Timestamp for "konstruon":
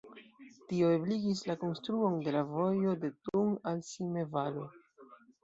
1.63-2.15